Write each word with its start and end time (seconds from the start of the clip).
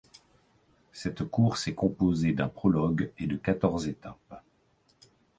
Cette 0.93 1.25
course 1.25 1.67
est 1.67 1.75
composée 1.75 2.33
d'un 2.33 2.47
prologue 2.47 3.11
et 3.19 3.27
de 3.27 3.37
quatorze 3.37 3.87
étapes. 3.87 4.41